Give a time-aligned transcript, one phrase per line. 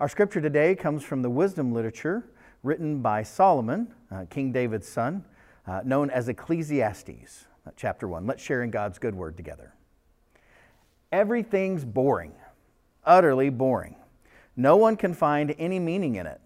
[0.00, 2.24] Our scripture today comes from the wisdom literature
[2.62, 5.26] written by Solomon, uh, King David's son,
[5.66, 8.26] uh, known as Ecclesiastes, uh, chapter 1.
[8.26, 9.74] Let's share in God's good word together.
[11.12, 12.32] Everything's boring,
[13.04, 13.96] utterly boring.
[14.56, 16.40] No one can find any meaning in it.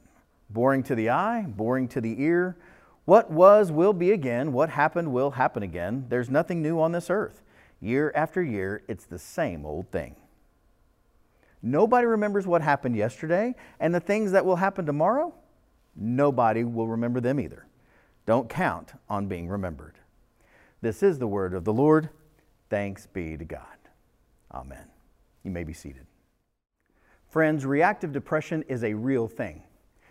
[0.50, 2.56] Boring to the eye, boring to the ear.
[3.04, 4.52] What was will be again.
[4.52, 6.06] What happened will happen again.
[6.08, 7.40] There's nothing new on this earth.
[7.80, 10.16] Year after year, it's the same old thing.
[11.66, 15.32] Nobody remembers what happened yesterday, and the things that will happen tomorrow,
[15.96, 17.66] nobody will remember them either.
[18.26, 19.94] Don't count on being remembered.
[20.82, 22.10] This is the word of the Lord.
[22.68, 23.78] Thanks be to God.
[24.52, 24.86] Amen.
[25.42, 26.06] You may be seated.
[27.30, 29.62] Friends, reactive depression is a real thing.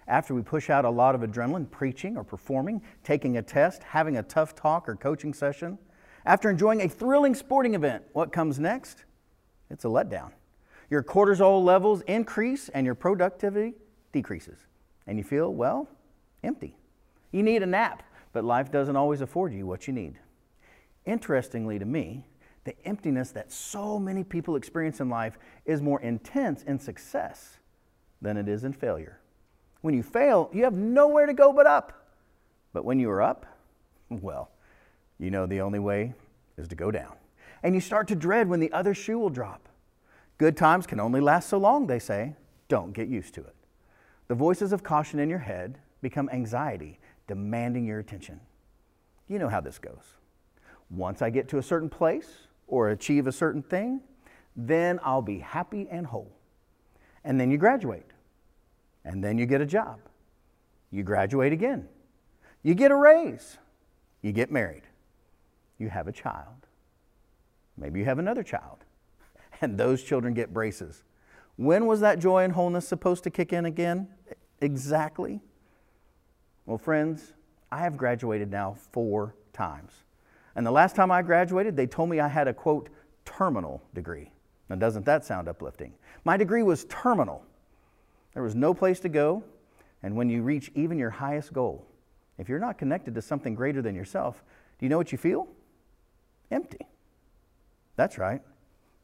[0.07, 4.17] After we push out a lot of adrenaline preaching or performing, taking a test, having
[4.17, 5.77] a tough talk or coaching session,
[6.25, 9.05] after enjoying a thrilling sporting event, what comes next?
[9.69, 10.31] It's a letdown.
[10.89, 13.73] Your cortisol levels increase and your productivity
[14.11, 14.57] decreases.
[15.07, 15.87] And you feel, well,
[16.43, 16.75] empty.
[17.31, 20.19] You need a nap, but life doesn't always afford you what you need.
[21.05, 22.25] Interestingly to me,
[22.63, 27.57] the emptiness that so many people experience in life is more intense in success
[28.21, 29.19] than it is in failure.
[29.81, 32.07] When you fail, you have nowhere to go but up.
[32.71, 33.45] But when you are up,
[34.09, 34.51] well,
[35.19, 36.13] you know the only way
[36.57, 37.13] is to go down.
[37.63, 39.67] And you start to dread when the other shoe will drop.
[40.43, 42.35] Good times can only last so long, they say.
[42.67, 43.55] Don't get used to it.
[44.27, 48.41] The voices of caution in your head become anxiety, demanding your attention.
[49.29, 50.17] You know how this goes.
[50.89, 52.27] Once I get to a certain place
[52.67, 54.01] or achieve a certain thing,
[54.53, 56.35] then I'll be happy and whole.
[57.23, 58.11] And then you graduate
[59.05, 59.97] and then you get a job.
[60.91, 61.87] You graduate again.
[62.63, 63.59] You get a raise.
[64.21, 64.83] You get married.
[65.77, 66.67] You have a child.
[67.77, 68.83] Maybe you have another child.
[69.63, 71.03] And those children get braces.
[71.55, 74.07] When was that joy and wholeness supposed to kick in again?
[74.61, 75.39] Exactly.
[76.65, 77.33] Well, friends,
[77.71, 79.93] I have graduated now four times.
[80.55, 82.89] And the last time I graduated, they told me I had a quote,
[83.25, 84.31] terminal degree.
[84.69, 85.93] Now, doesn't that sound uplifting?
[86.23, 87.43] My degree was terminal.
[88.33, 89.43] There was no place to go.
[90.01, 91.85] And when you reach even your highest goal,
[92.37, 94.43] if you're not connected to something greater than yourself,
[94.79, 95.47] do you know what you feel?
[96.51, 96.87] Empty.
[97.95, 98.41] That's right,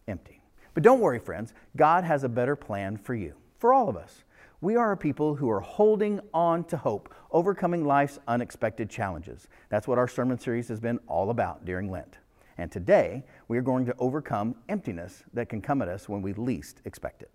[0.07, 0.38] empty.
[0.73, 1.53] But don't worry, friends.
[1.75, 4.23] God has a better plan for you, for all of us.
[4.61, 9.47] We are a people who are holding on to hope, overcoming life's unexpected challenges.
[9.69, 12.17] That's what our sermon series has been all about during Lent.
[12.57, 16.33] And today, we are going to overcome emptiness that can come at us when we
[16.33, 17.31] least expect it.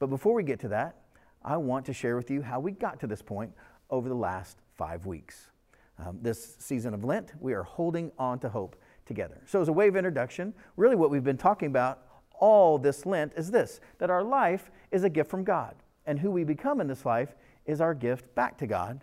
[0.00, 0.96] But before we get to that,
[1.44, 3.52] I want to share with you how we got to this point
[3.90, 5.50] over the last five weeks.
[5.98, 8.74] Um, this season of Lent, we are holding on to hope
[9.06, 9.40] together.
[9.46, 12.03] So, as a way of introduction, really what we've been talking about
[12.38, 15.74] all this Lent is this that our life is a gift from God,
[16.06, 17.34] and who we become in this life
[17.66, 19.02] is our gift back to God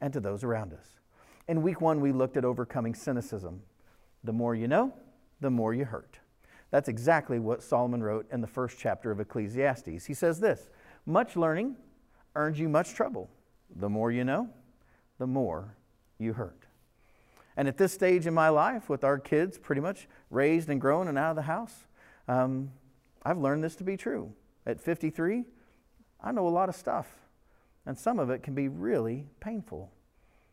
[0.00, 0.98] and to those around us.
[1.48, 3.62] In week one, we looked at overcoming cynicism.
[4.24, 4.92] The more you know,
[5.40, 6.18] the more you hurt.
[6.70, 10.04] That's exactly what Solomon wrote in the first chapter of Ecclesiastes.
[10.04, 10.68] He says this
[11.06, 11.76] Much learning
[12.34, 13.30] earns you much trouble.
[13.74, 14.48] The more you know,
[15.18, 15.76] the more
[16.18, 16.66] you hurt.
[17.56, 21.08] And at this stage in my life, with our kids pretty much raised and grown
[21.08, 21.87] and out of the house,
[22.28, 22.70] um,
[23.24, 24.32] I've learned this to be true.
[24.66, 25.44] At 53,
[26.20, 27.08] I know a lot of stuff,
[27.86, 29.90] and some of it can be really painful.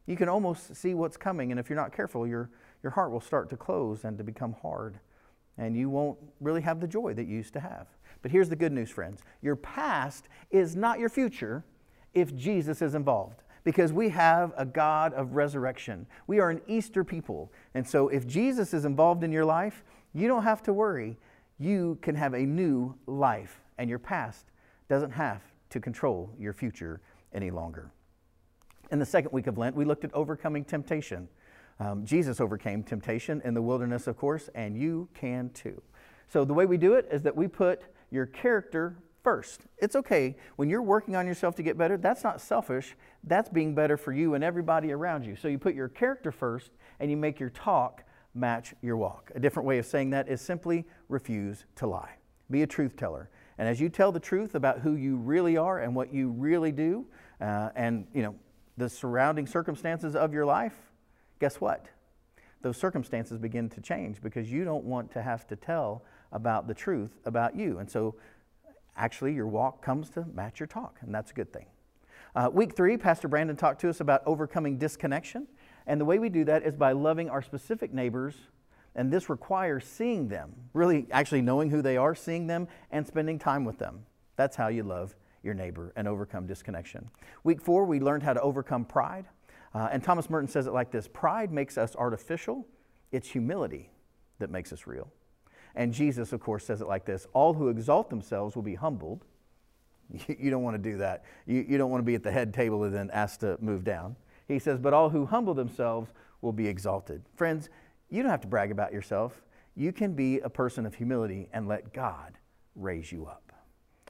[0.07, 2.49] You can almost see what's coming, and if you're not careful, your,
[2.81, 4.99] your heart will start to close and to become hard
[5.57, 7.87] and you won't really have the joy that you used to have.
[8.21, 11.63] But here's the good news, friends your past is not your future
[12.13, 13.41] if Jesus is involved.
[13.63, 16.05] Because we have a God of resurrection.
[16.27, 17.51] We are an Easter people.
[17.73, 19.83] And so if Jesus is involved in your life,
[20.13, 21.17] you don't have to worry.
[21.59, 24.47] You can have a new life, and your past
[24.89, 27.01] doesn't have to control your future
[27.33, 27.91] any longer.
[28.91, 31.27] In the second week of Lent, we looked at overcoming temptation.
[31.79, 35.81] Um, Jesus overcame temptation in the wilderness, of course, and you can too.
[36.27, 39.61] So the way we do it is that we put your character first.
[39.77, 42.95] It's okay when you're working on yourself to get better, that's not selfish.
[43.23, 45.35] That's being better for you and everybody around you.
[45.35, 48.03] So you put your character first and you make your talk
[48.35, 49.31] match your walk.
[49.33, 52.15] A different way of saying that is simply refuse to lie.
[52.51, 53.29] Be a truth teller.
[53.57, 56.71] And as you tell the truth about who you really are and what you really
[56.71, 57.05] do,
[57.41, 58.35] uh, and you know
[58.77, 60.75] the surrounding circumstances of your life,
[61.39, 61.87] guess what?
[62.61, 66.73] Those circumstances begin to change because you don't want to have to tell about the
[66.73, 67.79] truth about you.
[67.79, 68.15] And so,
[68.97, 71.67] actually, your walk comes to match your talk, and that's a good thing.
[72.35, 75.47] Uh, week three, Pastor Brandon talked to us about overcoming disconnection.
[75.87, 78.35] And the way we do that is by loving our specific neighbors,
[78.95, 83.37] and this requires seeing them, really actually knowing who they are, seeing them, and spending
[83.37, 84.05] time with them.
[84.35, 87.09] That's how you love your neighbor and overcome disconnection.
[87.43, 89.25] Week four, we learned how to overcome pride.
[89.73, 92.65] Uh, and Thomas Merton says it like this Pride makes us artificial,
[93.11, 93.91] it's humility
[94.39, 95.11] that makes us real.
[95.75, 99.23] And Jesus, of course, says it like this All who exalt themselves will be humbled.
[100.27, 101.23] You don't want to do that.
[101.47, 103.83] You, you don't want to be at the head table and then asked to move
[103.83, 104.15] down.
[104.47, 106.11] He says, But all who humble themselves
[106.41, 107.23] will be exalted.
[107.35, 107.69] Friends,
[108.09, 109.41] you don't have to brag about yourself.
[109.75, 112.37] You can be a person of humility and let God
[112.75, 113.51] raise you up.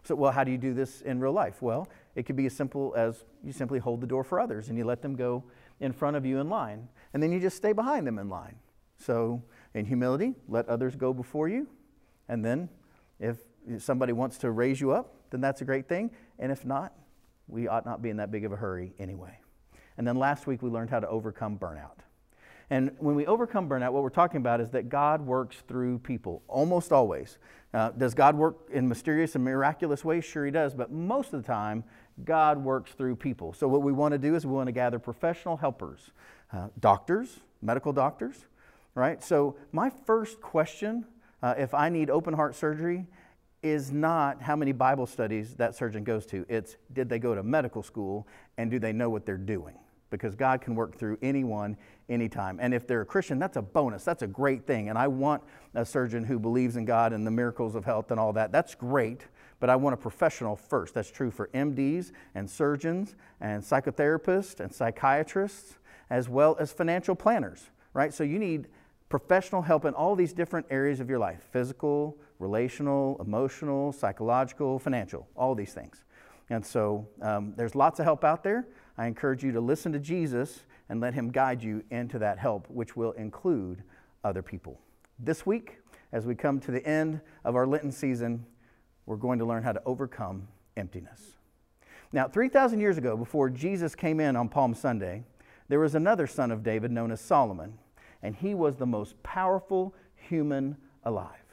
[0.03, 1.61] So, well, how do you do this in real life?
[1.61, 4.77] Well, it could be as simple as you simply hold the door for others and
[4.77, 5.43] you let them go
[5.79, 8.55] in front of you in line, and then you just stay behind them in line.
[8.97, 9.43] So,
[9.73, 11.67] in humility, let others go before you,
[12.29, 12.69] and then
[13.19, 13.39] if
[13.79, 16.11] somebody wants to raise you up, then that's a great thing.
[16.39, 16.93] And if not,
[17.47, 19.39] we ought not be in that big of a hurry anyway.
[19.97, 21.99] And then last week we learned how to overcome burnout.
[22.69, 26.41] And when we overcome burnout, what we're talking about is that God works through people,
[26.47, 27.37] almost always.
[27.73, 30.25] Uh, does God work in mysterious and miraculous ways?
[30.25, 30.73] Sure, He does.
[30.73, 31.83] But most of the time,
[32.23, 33.53] God works through people.
[33.53, 36.11] So, what we want to do is we want to gather professional helpers,
[36.53, 38.45] uh, doctors, medical doctors,
[38.95, 39.21] right?
[39.21, 41.05] So, my first question,
[41.43, 43.05] uh, if I need open heart surgery,
[43.61, 46.45] is not how many Bible studies that surgeon goes to.
[46.47, 48.27] It's did they go to medical school
[48.57, 49.75] and do they know what they're doing?
[50.15, 51.77] Because God can work through anyone,
[52.09, 52.59] anytime.
[52.61, 54.03] And if they're a Christian, that's a bonus.
[54.03, 54.89] That's a great thing.
[54.89, 58.19] And I want a surgeon who believes in God and the miracles of health and
[58.19, 58.51] all that.
[58.51, 59.21] That's great.
[59.59, 60.93] But I want a professional first.
[60.93, 65.77] That's true for MDs and surgeons and psychotherapists and psychiatrists,
[66.09, 68.13] as well as financial planners, right?
[68.13, 68.67] So you need
[69.09, 75.27] professional help in all these different areas of your life physical, relational, emotional, psychological, financial,
[75.35, 76.03] all these things.
[76.49, 78.67] And so um, there's lots of help out there.
[78.97, 82.69] I encourage you to listen to Jesus and let him guide you into that help,
[82.69, 83.83] which will include
[84.23, 84.79] other people.
[85.19, 85.79] This week,
[86.11, 88.45] as we come to the end of our Lenten season,
[89.05, 90.47] we're going to learn how to overcome
[90.77, 91.37] emptiness.
[92.11, 95.23] Now, 3,000 years ago, before Jesus came in on Palm Sunday,
[95.67, 97.77] there was another son of David known as Solomon,
[98.21, 101.45] and he was the most powerful human alive.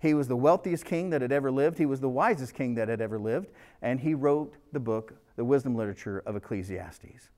[0.00, 1.78] He was the wealthiest king that had ever lived.
[1.78, 3.48] He was the wisest king that had ever lived.
[3.82, 7.30] And he wrote the book, the wisdom literature of Ecclesiastes.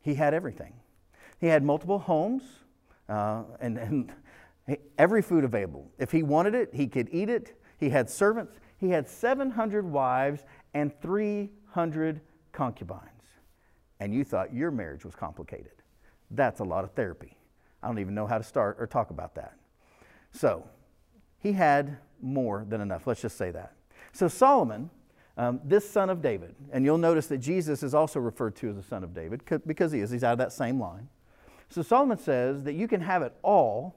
[0.00, 0.72] He had everything.
[1.38, 2.42] He had multiple homes
[3.06, 4.12] uh, and, and
[4.96, 5.90] every food available.
[5.98, 7.60] If he wanted it, he could eat it.
[7.78, 8.58] He had servants.
[8.78, 13.10] He had 700 wives and 300 concubines.
[14.00, 15.72] And you thought your marriage was complicated.
[16.30, 17.36] That's a lot of therapy.
[17.82, 19.54] I don't even know how to start or talk about that.
[20.32, 20.66] So,
[21.38, 23.06] he had more than enough.
[23.06, 23.74] Let's just say that.
[24.12, 24.88] So, Solomon,
[25.36, 28.76] um, this son of David, and you'll notice that Jesus is also referred to as
[28.76, 30.10] the son of David because he is.
[30.10, 31.08] He's out of that same line.
[31.70, 33.96] So, Solomon says that you can have it all,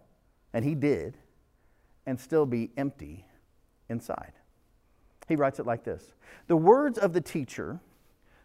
[0.54, 1.18] and he did,
[2.06, 3.26] and still be empty
[3.90, 4.34] inside.
[5.28, 6.14] He writes it like this
[6.48, 7.80] The words of the teacher,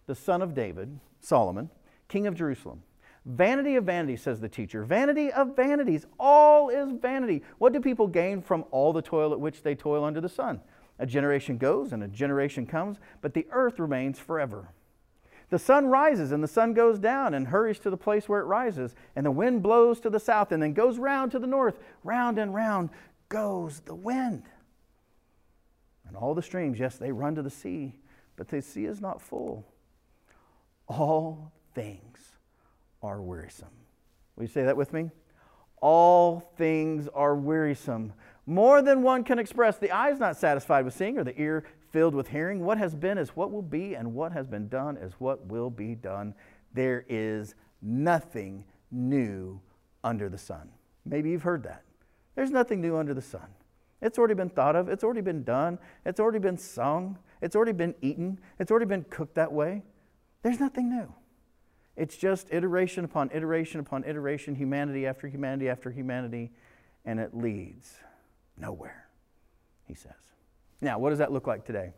[0.06, 1.70] the son of David, Solomon,
[2.08, 2.82] king of Jerusalem,
[3.24, 4.84] Vanity of vanities, says the teacher.
[4.84, 6.06] Vanity of vanities.
[6.18, 7.42] All is vanity.
[7.58, 10.60] What do people gain from all the toil at which they toil under the sun?
[11.02, 14.68] A generation goes and a generation comes, but the earth remains forever.
[15.50, 18.44] The sun rises and the sun goes down and hurries to the place where it
[18.44, 21.80] rises, and the wind blows to the south and then goes round to the north.
[22.04, 22.90] Round and round
[23.28, 24.44] goes the wind.
[26.06, 27.96] And all the streams, yes, they run to the sea,
[28.36, 29.66] but the sea is not full.
[30.86, 32.36] All things
[33.02, 33.74] are wearisome.
[34.36, 35.10] Will you say that with me?
[35.80, 38.12] All things are wearisome.
[38.46, 39.78] More than one can express.
[39.78, 42.64] The eye is not satisfied with seeing, or the ear filled with hearing.
[42.64, 45.70] What has been is what will be, and what has been done is what will
[45.70, 46.34] be done.
[46.74, 49.60] There is nothing new
[50.02, 50.70] under the sun.
[51.04, 51.84] Maybe you've heard that.
[52.34, 53.46] There's nothing new under the sun.
[54.00, 57.72] It's already been thought of, it's already been done, it's already been sung, it's already
[57.72, 59.82] been eaten, it's already been cooked that way.
[60.42, 61.14] There's nothing new.
[61.94, 66.50] It's just iteration upon iteration upon iteration, humanity after humanity after humanity,
[67.04, 67.94] and it leads
[68.62, 69.08] nowhere,
[69.86, 70.12] he says.
[70.80, 71.92] Now, what does that look like today?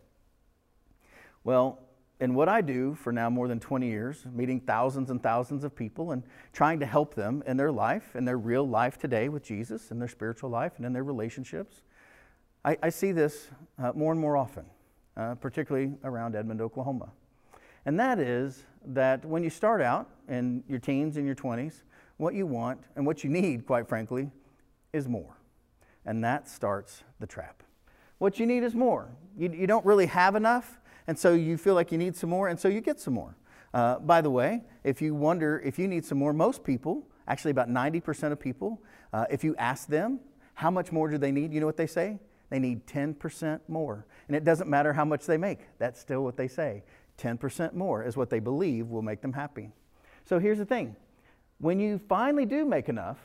[1.45, 1.79] Well,
[2.21, 5.77] in what I do for now more than 20 years, meeting thousands and thousands of
[5.77, 9.45] people and trying to help them in their life, in their real life today with
[9.45, 11.83] Jesus, in their spiritual life, and in their relationships,
[12.65, 14.65] I, I see this uh, more and more often,
[15.17, 17.11] uh, particularly around Edmond, Oklahoma.
[17.85, 21.83] And that is that when you start out in your teens and your 20s,
[22.17, 24.31] what you want and what you need, quite frankly,
[24.93, 25.37] is more.
[26.07, 27.63] And that starts the trap.
[28.19, 29.09] What you need is more.
[29.37, 32.49] You, you don't really have enough, and so you feel like you need some more,
[32.49, 33.37] and so you get some more.
[33.73, 37.51] Uh, by the way, if you wonder if you need some more, most people, actually
[37.51, 38.81] about 90% of people,
[39.13, 40.21] uh, if you ask them
[40.55, 42.19] how much more do they need, you know what they say?
[42.51, 44.07] They need 10% more.
[44.29, 46.85] And it doesn't matter how much they make, that's still what they say.
[47.19, 49.71] 10% more is what they believe will make them happy.
[50.25, 50.97] So here's the thing
[51.59, 53.19] when you finally do make enough,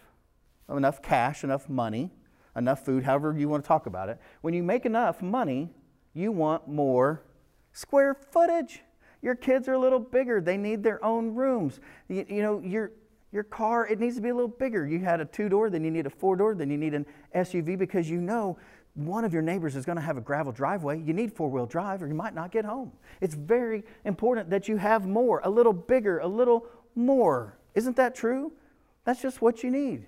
[0.69, 2.11] enough cash, enough money,
[2.59, 5.69] enough food, however you want to talk about it, when you make enough money,
[6.13, 7.23] you want more
[7.73, 8.83] square footage.
[9.21, 10.39] Your kids are a little bigger.
[10.39, 11.79] They need their own rooms.
[12.07, 12.91] You, you know, your,
[13.31, 14.87] your car, it needs to be a little bigger.
[14.87, 17.05] You had a two door, then you need a four door, then you need an
[17.35, 18.57] SUV because you know
[18.93, 20.99] one of your neighbors is going to have a gravel driveway.
[20.99, 22.91] You need four wheel drive or you might not get home.
[23.21, 27.57] It's very important that you have more, a little bigger, a little more.
[27.75, 28.51] Isn't that true?
[29.05, 30.05] That's just what you need.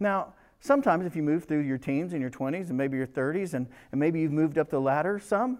[0.00, 3.52] Now, sometimes if you move through your teens and your 20s and maybe your 30s
[3.52, 5.58] and, and maybe you've moved up the ladder some,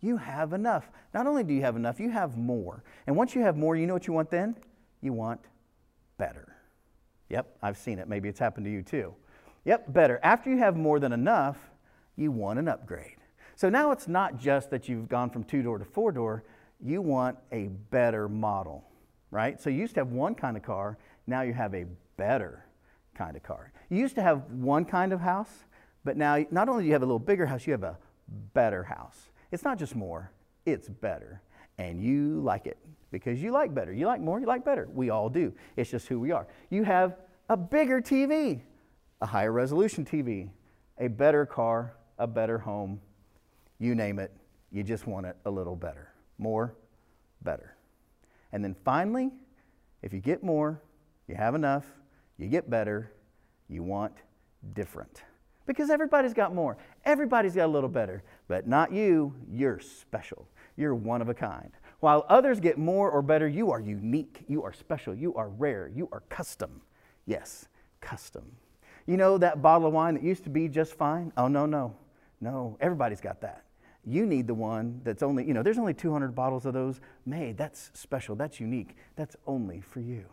[0.00, 0.90] you have enough.
[1.14, 2.82] Not only do you have enough, you have more.
[3.06, 4.56] And once you have more, you know what you want then?
[5.00, 5.40] You want
[6.16, 6.56] better.
[7.28, 8.08] Yep, I've seen it.
[8.08, 9.14] Maybe it's happened to you too.
[9.64, 10.18] Yep, better.
[10.22, 11.58] After you have more than enough,
[12.16, 13.16] you want an upgrade.
[13.54, 16.44] So now it's not just that you've gone from two door to four door,
[16.80, 18.84] you want a better model,
[19.30, 19.60] right?
[19.60, 21.84] So you used to have one kind of car, now you have a
[22.16, 22.67] better
[23.18, 23.72] kind of car.
[23.90, 25.50] You used to have one kind of house,
[26.04, 27.98] but now not only do you have a little bigger house, you have a
[28.54, 29.30] better house.
[29.50, 30.30] It's not just more,
[30.64, 31.42] it's better.
[31.78, 32.78] And you like it
[33.10, 33.92] because you like better.
[33.92, 34.88] You like more, you like better.
[34.92, 35.52] We all do.
[35.76, 36.46] It's just who we are.
[36.70, 37.16] You have
[37.48, 38.60] a bigger TV,
[39.20, 40.48] a higher resolution TV,
[40.98, 43.00] a better car, a better home.
[43.78, 44.32] You name it,
[44.70, 46.12] you just want it a little better.
[46.38, 46.74] More,
[47.42, 47.76] better.
[48.52, 49.30] And then finally,
[50.02, 50.80] if you get more,
[51.26, 51.84] you have enough,
[52.38, 53.12] you get better,
[53.68, 54.14] you want
[54.74, 55.22] different.
[55.66, 56.78] Because everybody's got more.
[57.04, 58.22] Everybody's got a little better.
[58.48, 59.34] But not you.
[59.50, 60.48] You're special.
[60.76, 61.70] You're one of a kind.
[62.00, 64.44] While others get more or better, you are unique.
[64.48, 65.14] You are special.
[65.14, 65.90] You are rare.
[65.94, 66.80] You are custom.
[67.26, 67.68] Yes,
[68.00, 68.50] custom.
[69.06, 71.32] You know that bottle of wine that used to be just fine?
[71.36, 71.94] Oh, no, no.
[72.40, 73.64] No, everybody's got that.
[74.06, 77.58] You need the one that's only, you know, there's only 200 bottles of those made.
[77.58, 78.36] That's special.
[78.36, 78.96] That's unique.
[79.16, 80.24] That's only for you.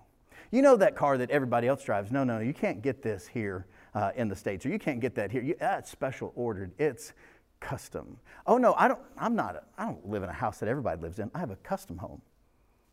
[0.55, 2.13] You know that car that everybody else drives?
[2.13, 5.13] No, no, you can't get this here uh, in the States, or you can't get
[5.15, 5.43] that here.
[5.43, 6.71] You, that's special ordered.
[6.77, 7.12] It's
[7.59, 8.17] custom.
[8.47, 11.01] Oh no, I don't, I'm not, a, I don't live in a house that everybody
[11.01, 11.29] lives in.
[11.35, 12.21] I have a custom home,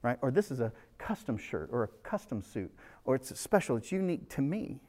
[0.03, 0.19] right?
[0.23, 4.29] Or this is a custom shirt or a custom suit, or it's special, it's unique
[4.31, 4.81] to me.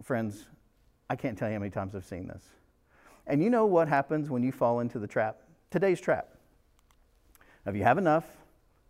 [0.00, 0.46] Friends,
[1.10, 2.44] I can't tell you how many times I've seen this.
[3.26, 5.40] And you know what happens when you fall into the trap?
[5.72, 6.36] Today's trap.
[7.66, 8.26] If you have enough,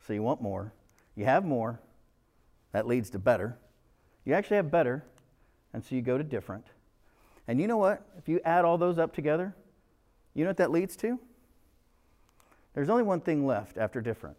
[0.07, 0.71] so you want more,
[1.17, 1.81] you have more,
[2.75, 3.57] that leads to better.
[4.25, 5.05] You actually have better,
[5.73, 6.67] and so you go to different.
[7.47, 8.05] And you know what?
[8.19, 9.55] If you add all those up together,
[10.35, 11.21] you know what that leads to?
[12.75, 14.37] There's only one thing left after different,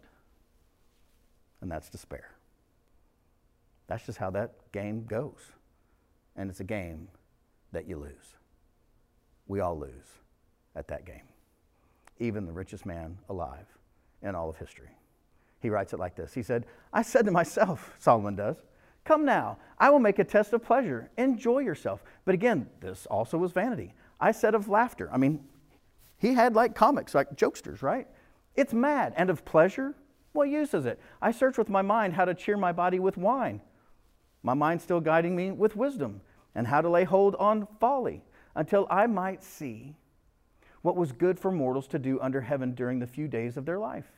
[1.62, 2.34] and that's despair.
[3.86, 5.52] That's just how that game goes.
[6.36, 7.08] And it's a game
[7.72, 8.34] that you lose.
[9.46, 10.18] We all lose
[10.74, 11.24] at that game,
[12.18, 13.66] even the richest man alive
[14.20, 14.90] in all of history.
[15.60, 18.56] He writes it like this He said, I said to myself, Solomon does,
[19.04, 21.10] Come now, I will make a test of pleasure.
[21.16, 22.02] Enjoy yourself.
[22.24, 23.94] But again, this also was vanity.
[24.20, 25.08] I said of laughter.
[25.12, 25.44] I mean,
[26.18, 28.08] he had like comics, like jokesters, right?
[28.56, 29.14] It's mad.
[29.16, 29.94] And of pleasure?
[30.32, 31.00] What use is it?
[31.22, 33.60] I search with my mind how to cheer my body with wine.
[34.42, 36.20] My mind still guiding me with wisdom
[36.54, 39.94] and how to lay hold on folly until I might see
[40.82, 43.78] what was good for mortals to do under heaven during the few days of their
[43.78, 44.10] life.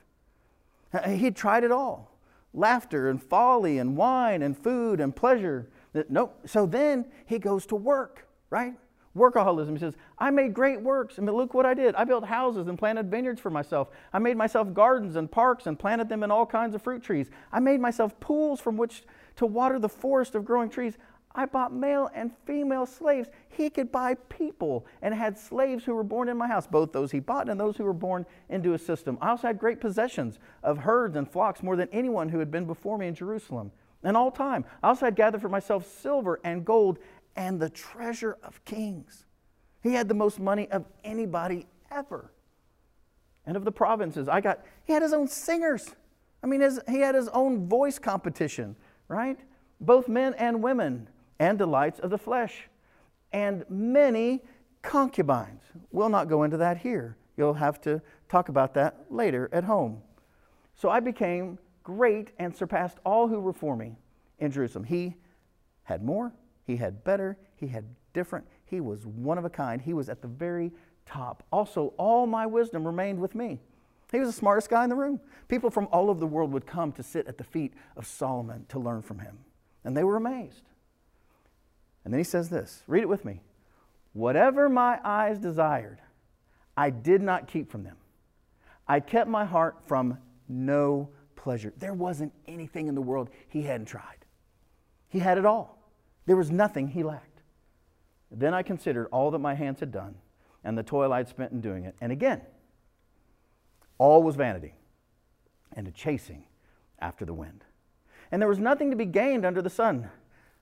[1.07, 2.09] He tried it all
[2.55, 5.69] laughter and folly and wine and food and pleasure.
[6.09, 6.39] Nope.
[6.47, 8.75] So then he goes to work, right?
[9.17, 9.73] Workaholism.
[9.73, 11.19] He says, I made great works.
[11.19, 11.95] Mean, look what I did.
[11.95, 13.89] I built houses and planted vineyards for myself.
[14.13, 17.31] I made myself gardens and parks and planted them in all kinds of fruit trees.
[17.53, 19.05] I made myself pools from which
[19.37, 20.99] to water the forest of growing trees.
[21.39, 23.29] I bought male and female slaves.
[23.49, 27.13] He could buy people and had slaves who were born in my house, both those
[27.13, 29.17] he bought and those who were born into his system.
[29.21, 32.65] I also had great possessions of herds and flocks, more than anyone who had been
[32.65, 33.71] before me in Jerusalem.
[34.03, 36.99] And all time, I also had gathered for myself silver and gold
[37.37, 39.25] and the treasure of kings.
[39.81, 42.33] He had the most money of anybody ever.
[43.47, 45.95] And of the provinces, I got, he had his own singers.
[46.43, 48.75] I mean, his, he had his own voice competition,
[49.07, 49.39] right?
[49.81, 52.69] Both men and women and delights of the flesh,
[53.33, 54.43] and many
[54.83, 55.63] concubines.
[55.93, 57.17] We'll not go into that here.
[57.37, 60.03] You'll have to talk about that later at home.
[60.75, 63.97] So I became great and surpassed all who were for me
[64.39, 64.85] in Jerusalem.
[64.85, 65.15] He
[65.85, 66.33] had more,
[66.65, 70.21] he had better, he had different, he was one of a kind, he was at
[70.21, 70.73] the very
[71.07, 71.43] top.
[71.51, 73.61] Also, all my wisdom remained with me.
[74.13, 75.21] He was the smartest guy in the room.
[75.49, 78.65] People from all over the world would come to sit at the feet of Solomon
[78.69, 79.39] to learn from him.
[79.85, 80.68] And they were amazed.
[82.09, 83.43] And then he says this read it with me.
[84.15, 85.99] Whatever my eyes desired,
[86.75, 87.99] I did not keep from them.
[88.89, 90.17] I kept my heart from
[90.49, 91.75] no pleasure.
[91.77, 94.25] There wasn't anything in the world he hadn't tried.
[95.11, 95.93] He had it all.
[96.25, 97.43] There was nothing he lacked.
[98.31, 100.15] Then I considered all that my hands had done
[100.65, 101.95] and the toil I'd spent in doing it.
[102.01, 102.41] And again,
[103.99, 104.77] all was vanity
[105.75, 106.45] and a chasing
[107.01, 107.65] after the wind.
[108.33, 110.09] And there was nothing to be gained under the sun.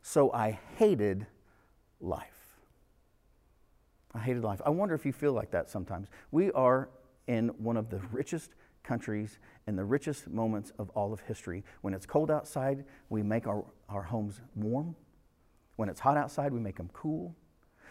[0.02, 1.28] So I hated
[2.00, 2.58] life.
[4.14, 4.60] I hated life.
[4.64, 6.08] I wonder if you feel like that sometimes.
[6.30, 6.88] We are
[7.26, 8.50] in one of the richest
[8.82, 11.64] countries in the richest moments of all of history.
[11.82, 14.94] When it's cold outside, we make our, our homes warm.
[15.74, 17.34] When it's hot outside, we make them cool.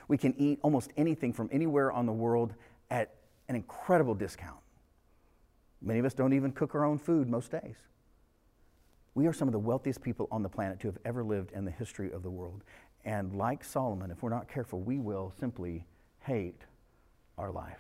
[0.07, 2.53] We can eat almost anything from anywhere on the world
[2.89, 3.15] at
[3.49, 4.59] an incredible discount.
[5.81, 7.75] Many of us don't even cook our own food most days.
[9.13, 11.63] We are some of the wealthiest people on the planet to have ever lived in
[11.63, 12.63] the history of the world.
[13.05, 15.85] And like Solomon, if we're not careful, we will simply
[16.21, 16.61] hate
[17.37, 17.79] our life.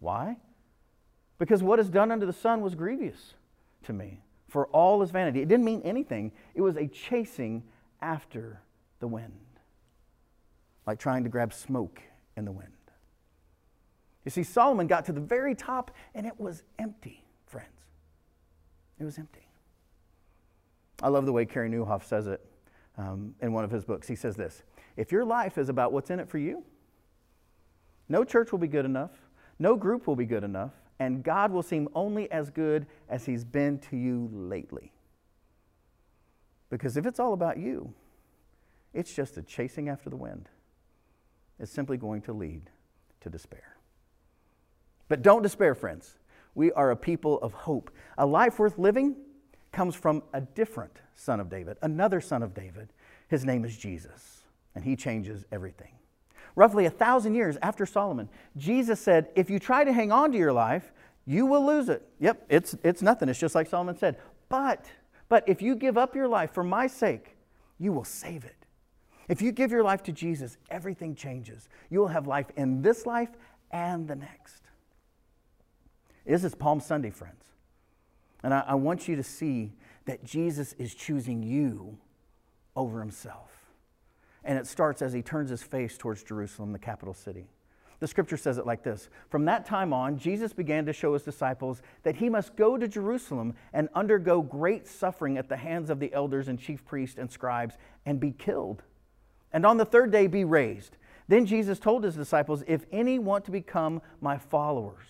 [0.00, 0.36] Why?
[1.38, 3.34] Because what is done under the sun was grievous
[3.84, 5.42] to me, for all is vanity.
[5.42, 7.62] It didn't mean anything, it was a chasing
[8.00, 8.60] after
[9.00, 9.32] the wind,
[10.86, 12.00] like trying to grab smoke
[12.36, 12.72] in the wind.
[14.24, 17.68] You see, Solomon got to the very top and it was empty, friends.
[18.98, 19.46] It was empty.
[21.02, 22.44] I love the way Carey Nieuwhof says it
[22.98, 24.06] um, in one of his books.
[24.06, 24.62] He says this
[24.96, 26.64] If your life is about what's in it for you,
[28.08, 29.12] no church will be good enough,
[29.58, 33.44] no group will be good enough, and God will seem only as good as He's
[33.44, 34.92] been to you lately.
[36.70, 37.94] Because if it's all about you,
[38.92, 40.48] it's just a chasing after the wind.
[41.58, 42.70] It's simply going to lead
[43.20, 43.76] to despair.
[45.08, 46.18] But don't despair, friends.
[46.54, 47.90] We are a people of hope.
[48.18, 49.16] A life worth living
[49.72, 52.88] comes from a different son of David, another son of David.
[53.28, 54.42] His name is Jesus,
[54.74, 55.98] and he changes everything
[56.58, 60.38] roughly a thousand years after Solomon, Jesus said, If you try to hang on to
[60.38, 60.92] your life,
[61.24, 62.02] you will lose it.
[62.18, 63.28] Yep, it's, it's nothing.
[63.28, 64.16] It's just like Solomon said.
[64.48, 64.86] But,
[65.28, 67.36] but if you give up your life for my sake,
[67.78, 68.56] you will save it.
[69.28, 71.68] If you give your life to Jesus, everything changes.
[71.90, 73.30] You will have life in this life
[73.70, 74.62] and the next.
[76.26, 77.44] This is Palm Sunday, friends.
[78.42, 79.72] And I, I want you to see
[80.08, 81.98] that Jesus is choosing you
[82.74, 83.50] over himself.
[84.42, 87.50] And it starts as he turns his face towards Jerusalem, the capital city.
[88.00, 91.24] The scripture says it like this From that time on, Jesus began to show his
[91.24, 96.00] disciples that he must go to Jerusalem and undergo great suffering at the hands of
[96.00, 98.84] the elders and chief priests and scribes and be killed,
[99.52, 100.96] and on the third day be raised.
[101.28, 105.04] Then Jesus told his disciples, If any want to become my followers,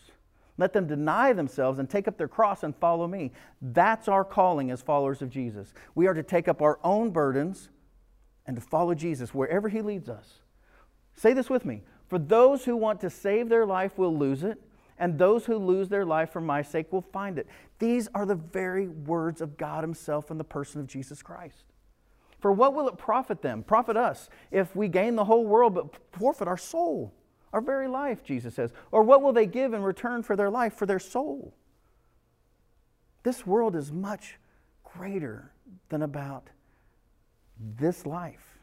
[0.58, 3.30] let them deny themselves and take up their cross and follow me.
[3.62, 5.72] That's our calling as followers of Jesus.
[5.94, 7.70] We are to take up our own burdens
[8.44, 10.40] and to follow Jesus wherever He leads us.
[11.14, 14.60] Say this with me For those who want to save their life will lose it,
[14.98, 17.46] and those who lose their life for my sake will find it.
[17.78, 21.64] These are the very words of God Himself in the person of Jesus Christ.
[22.40, 25.94] For what will it profit them, profit us, if we gain the whole world but
[26.12, 27.12] forfeit our soul,
[27.52, 28.72] our very life, Jesus says?
[28.90, 31.54] Or what will they give in return for their life, for their soul?
[33.22, 34.38] This world is much
[34.84, 35.52] greater
[35.88, 36.48] than about
[37.58, 38.58] this life,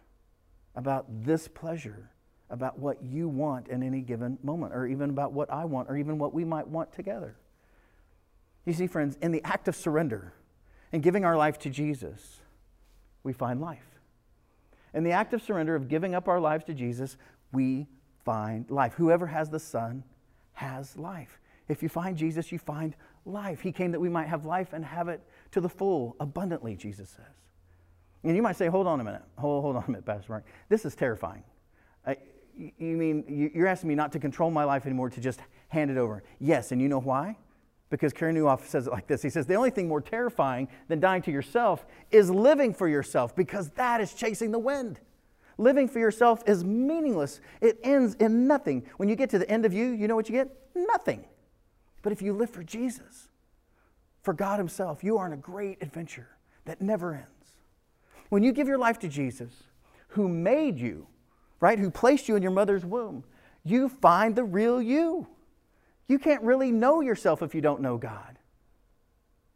[0.76, 2.10] about this pleasure,
[2.50, 5.98] about what you want in any given moment, or even about what I want, or
[5.98, 7.36] even what we might want together.
[8.65, 10.34] You see, friends, in the act of surrender
[10.91, 12.39] and giving our life to Jesus,
[13.24, 14.00] we find life.
[14.93, 17.17] In the act of surrender of giving up our lives to Jesus,
[17.52, 17.88] we
[18.26, 18.96] find life.
[18.96, 20.04] Whoever has the Son
[20.54, 21.40] has life.
[21.70, 23.62] If you find Jesus, you find life.
[23.62, 27.10] He came that we might have life and have it to the full, abundantly, Jesus
[27.10, 27.26] says.
[28.24, 29.22] And you might say, hold on a minute.
[29.38, 30.46] Hold, hold on a minute, Pastor Mark.
[30.68, 31.44] This is terrifying.
[32.06, 32.18] I,
[32.58, 35.98] you mean you're asking me not to control my life anymore, to just hand it
[35.98, 36.24] over?
[36.40, 37.38] Yes, and you know why?
[37.90, 39.22] Because Carey Nieuwhof says it like this.
[39.22, 43.36] He says, The only thing more terrifying than dying to yourself is living for yourself,
[43.36, 45.00] because that is chasing the wind.
[45.58, 48.86] Living for yourself is meaningless, it ends in nothing.
[48.98, 50.50] When you get to the end of you, you know what you get?
[50.76, 51.26] Nothing.
[52.02, 53.30] But if you live for Jesus,
[54.22, 56.30] for God Himself, you are in a great adventure
[56.65, 57.30] that never ends.
[58.30, 59.54] When you give your life to Jesus,
[60.10, 61.08] who made you,
[61.60, 63.24] right, who placed you in your mother's womb,
[63.63, 65.28] you find the real you.
[66.08, 68.38] You can't really know yourself if you don't know God.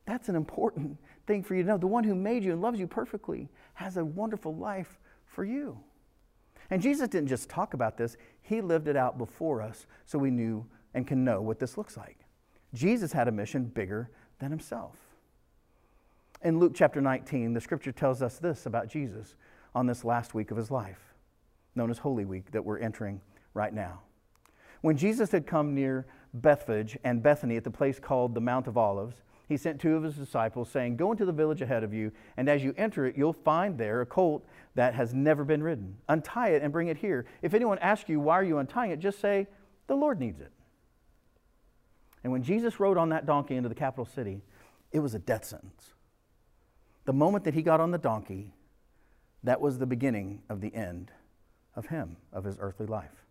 [0.05, 1.77] That's an important thing for you to know.
[1.77, 5.79] The one who made you and loves you perfectly has a wonderful life for you.
[6.69, 10.29] And Jesus didn't just talk about this, he lived it out before us so we
[10.29, 12.17] knew and can know what this looks like.
[12.73, 14.95] Jesus had a mission bigger than himself.
[16.43, 19.35] In Luke chapter 19, the scripture tells us this about Jesus
[19.75, 21.13] on this last week of his life,
[21.75, 23.19] known as Holy Week, that we're entering
[23.53, 24.01] right now.
[24.81, 28.77] When Jesus had come near Bethphage and Bethany at the place called the Mount of
[28.77, 32.11] Olives, he sent two of his disciples, saying, Go into the village ahead of you,
[32.37, 35.97] and as you enter it, you'll find there a colt that has never been ridden.
[36.07, 37.25] Untie it and bring it here.
[37.41, 38.99] If anyone asks you, Why are you untying it?
[38.99, 39.47] just say,
[39.87, 40.51] The Lord needs it.
[42.23, 44.43] And when Jesus rode on that donkey into the capital city,
[44.91, 45.93] it was a death sentence.
[47.05, 48.53] The moment that he got on the donkey,
[49.43, 51.11] that was the beginning of the end
[51.75, 53.25] of him, of his earthly life.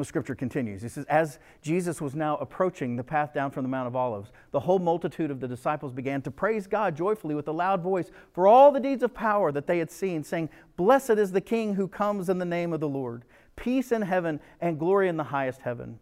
[0.00, 0.80] The scripture continues.
[0.80, 4.32] He says, As Jesus was now approaching the path down from the Mount of Olives,
[4.50, 8.10] the whole multitude of the disciples began to praise God joyfully with a loud voice
[8.32, 11.74] for all the deeds of power that they had seen, saying, Blessed is the King
[11.74, 13.24] who comes in the name of the Lord.
[13.56, 15.98] Peace in heaven and glory in the highest heaven.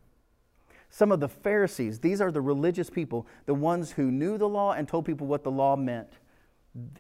[0.90, 4.74] Some of the Pharisees, these are the religious people, the ones who knew the law
[4.74, 6.18] and told people what the law meant.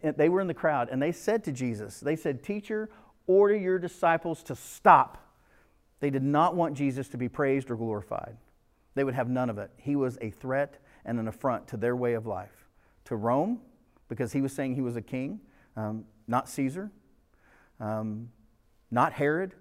[0.02, 2.90] They were in the crowd and they said to Jesus, They said, Teacher,
[3.28, 5.27] order your disciples to stop
[6.00, 8.36] they did not want Jesus to be praised or glorified.
[8.94, 9.70] They would have none of it.
[9.76, 12.66] He was a threat and an affront to their way of life.
[13.06, 13.60] To Rome,
[14.08, 15.40] because he was saying he was a king,
[15.76, 16.90] um, not Caesar,
[17.80, 18.30] um,
[18.90, 19.54] not Herod.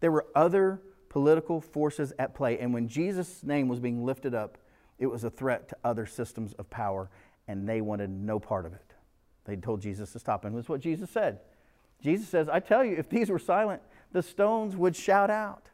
[0.00, 2.58] There were other political forces at play.
[2.58, 4.58] And when Jesus' name was being lifted up,
[4.98, 7.10] it was a threat to other systems of power,
[7.48, 8.94] and they wanted no part of it.
[9.44, 10.44] They told Jesus to stop.
[10.44, 11.40] And it was what Jesus said.
[12.02, 15.70] Jesus says, I tell you, if these were silent, the stones would shout out.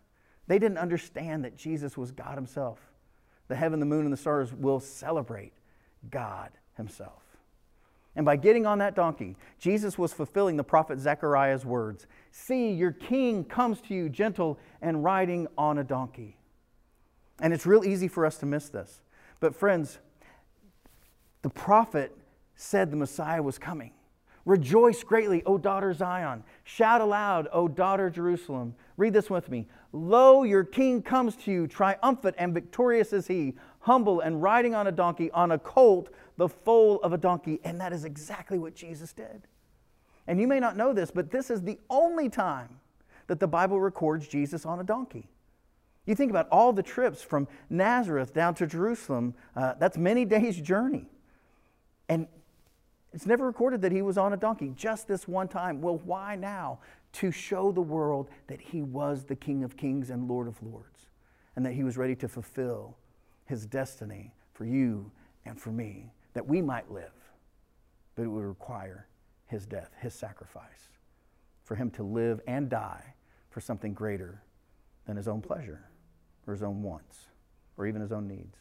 [0.53, 2.79] They didn't understand that Jesus was God Himself.
[3.49, 5.55] The heaven, the moon, and the stars will celebrate
[6.11, 7.23] God Himself.
[8.17, 12.93] And by getting on that donkey, Jesus was fulfilling the prophet Zechariah's words See, your
[12.93, 16.37] king comes to you gentle and riding on a donkey.
[17.41, 19.01] And it's real easy for us to miss this.
[19.41, 20.01] But, friends,
[21.41, 22.15] the prophet
[22.57, 23.93] said the Messiah was coming.
[24.45, 26.43] Rejoice greatly, O daughter Zion.
[26.65, 28.75] Shout aloud, O daughter Jerusalem.
[28.97, 29.69] Read this with me.
[29.93, 34.87] Lo, your king comes to you, triumphant and victorious is he, humble and riding on
[34.87, 37.61] a donkey, on a colt, the foal of a donkey.
[37.63, 39.47] And that is exactly what Jesus did.
[40.27, 42.81] And you may not know this, but this is the only time
[43.27, 45.29] that the Bible records Jesus on a donkey.
[46.07, 50.61] You think about all the trips from Nazareth down to Jerusalem, uh, that's many days'
[50.61, 51.07] journey.
[52.09, 52.27] And
[53.13, 55.81] it's never recorded that he was on a donkey, just this one time.
[55.81, 56.79] Well, why now?
[57.15, 61.11] To show the world that he was the King of Kings and Lord of Lords,
[61.55, 62.97] and that he was ready to fulfill
[63.45, 65.11] his destiny for you
[65.45, 67.13] and for me, that we might live.
[68.15, 69.09] But it would require
[69.47, 70.89] his death, his sacrifice,
[71.65, 73.15] for him to live and die
[73.51, 74.43] for something greater
[75.07, 75.85] than his own pleasure
[76.47, 77.27] or his own wants
[77.77, 78.57] or even his own needs.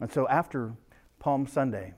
[0.00, 0.72] And so after
[1.18, 1.92] Palm Sunday,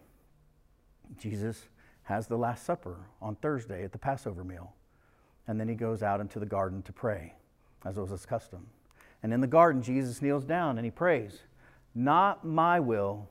[1.19, 1.69] Jesus
[2.05, 4.75] has the Last Supper on Thursday at the Passover meal.
[5.47, 7.35] And then he goes out into the garden to pray,
[7.85, 8.67] as was his custom.
[9.23, 11.41] And in the garden, Jesus kneels down and he prays,
[11.95, 13.29] Not my will,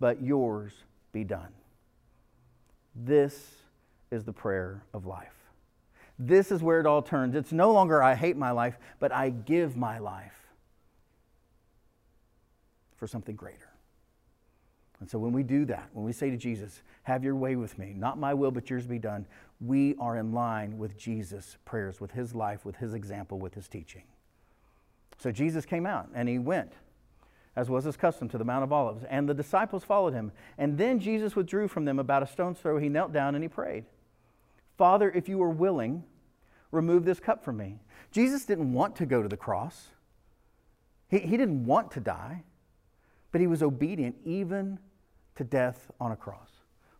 [0.00, 0.72] but yours
[1.12, 1.52] be done.
[2.94, 3.56] This
[4.10, 5.34] is the prayer of life.
[6.18, 7.34] This is where it all turns.
[7.34, 10.48] It's no longer I hate my life, but I give my life
[12.96, 13.71] for something greater.
[15.02, 17.76] And so when we do that, when we say to Jesus, Have your way with
[17.76, 19.26] me, not my will, but yours be done,
[19.60, 23.66] we are in line with Jesus' prayers, with his life, with his example, with his
[23.66, 24.04] teaching.
[25.18, 26.74] So Jesus came out and he went,
[27.56, 30.30] as was his custom, to the Mount of Olives, and the disciples followed him.
[30.56, 32.78] And then Jesus withdrew from them about a stone's throw.
[32.78, 33.86] He knelt down and he prayed,
[34.78, 36.04] Father, if you are willing,
[36.70, 37.80] remove this cup from me.
[38.12, 39.88] Jesus didn't want to go to the cross,
[41.08, 42.44] he, he didn't want to die,
[43.32, 44.78] but he was obedient even
[45.36, 46.50] to death on a cross.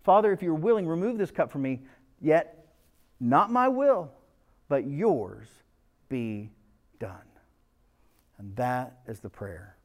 [0.02, 1.82] Father, if you're willing, remove this cup from me,
[2.20, 2.74] yet
[3.20, 4.10] not my will,
[4.68, 5.48] but yours
[6.08, 6.50] be
[6.98, 7.18] done.
[8.38, 9.76] And that is the prayer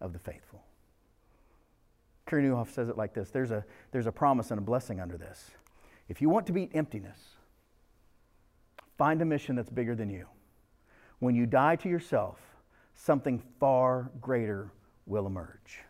[0.00, 0.62] of the faithful.
[2.26, 5.16] Carey Nieuwhof says it like this there's a, there's a promise and a blessing under
[5.16, 5.50] this.
[6.08, 7.18] If you want to beat emptiness,
[8.96, 10.26] find a mission that's bigger than you.
[11.18, 12.38] When you die to yourself,
[12.94, 14.70] something far greater
[15.06, 15.80] will emerge.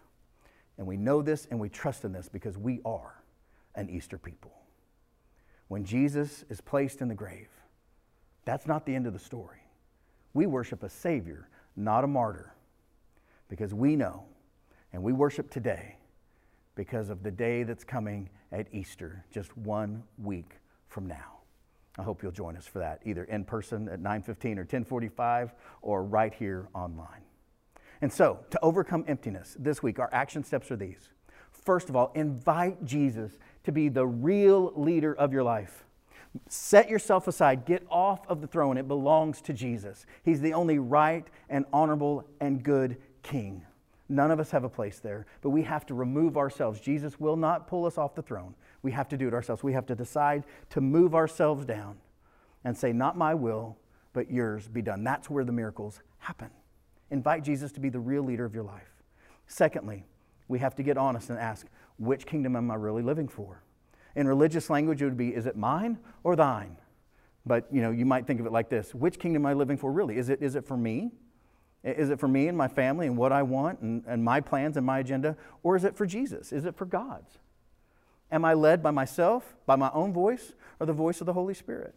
[0.78, 3.22] And we know this and we trust in this because we are
[3.74, 4.52] an Easter people.
[5.68, 7.48] When Jesus is placed in the grave,
[8.44, 9.60] that's not the end of the story.
[10.34, 12.54] We worship a Savior, not a martyr,
[13.48, 14.24] because we know
[14.92, 15.96] and we worship today
[16.74, 20.58] because of the day that's coming at Easter, just one week
[20.88, 21.40] from now.
[21.98, 26.04] I hope you'll join us for that, either in person at 9:15 or 10:45 or
[26.04, 27.25] right here online.
[28.00, 31.08] And so, to overcome emptiness this week, our action steps are these.
[31.50, 35.84] First of all, invite Jesus to be the real leader of your life.
[36.48, 37.64] Set yourself aside.
[37.64, 38.76] Get off of the throne.
[38.76, 40.06] It belongs to Jesus.
[40.22, 43.64] He's the only right and honorable and good king.
[44.08, 46.80] None of us have a place there, but we have to remove ourselves.
[46.80, 48.54] Jesus will not pull us off the throne.
[48.82, 49.64] We have to do it ourselves.
[49.64, 51.96] We have to decide to move ourselves down
[52.62, 53.76] and say, Not my will,
[54.12, 55.02] but yours be done.
[55.02, 56.50] That's where the miracles happen.
[57.10, 59.02] Invite Jesus to be the real leader of your life.
[59.46, 60.04] Secondly,
[60.48, 61.66] we have to get honest and ask,
[61.98, 63.62] Which kingdom am I really living for?
[64.14, 66.78] In religious language, it would be, Is it mine or thine?
[67.44, 69.76] But you know, you might think of it like this Which kingdom am I living
[69.76, 70.16] for really?
[70.16, 71.12] Is it, is it for me?
[71.84, 74.76] Is it for me and my family and what I want and, and my plans
[74.76, 75.36] and my agenda?
[75.62, 76.52] Or is it for Jesus?
[76.52, 77.38] Is it for God's?
[78.32, 81.54] Am I led by myself, by my own voice, or the voice of the Holy
[81.54, 81.94] Spirit?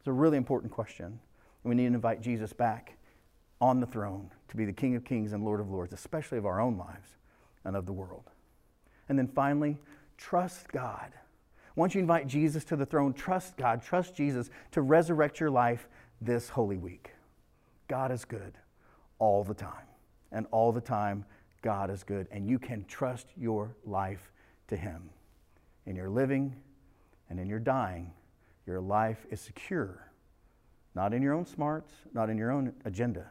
[0.00, 1.20] It's a really important question.
[1.62, 2.96] We need to invite Jesus back
[3.62, 6.44] on the throne to be the King of Kings and Lord of Lords, especially of
[6.44, 7.16] our own lives
[7.64, 8.24] and of the world.
[9.08, 9.78] And then finally,
[10.18, 11.12] trust God.
[11.76, 15.88] Once you invite Jesus to the throne, trust God, trust Jesus to resurrect your life
[16.20, 17.12] this Holy Week.
[17.86, 18.58] God is good
[19.20, 19.86] all the time.
[20.32, 21.24] And all the time,
[21.62, 22.26] God is good.
[22.32, 24.32] And you can trust your life
[24.68, 25.08] to Him.
[25.86, 26.56] In your living
[27.30, 28.12] and in your dying,
[28.66, 30.10] your life is secure.
[30.96, 33.30] Not in your own smarts, not in your own agenda,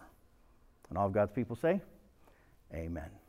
[0.91, 1.79] And all of God's people say,
[2.73, 3.20] Amen.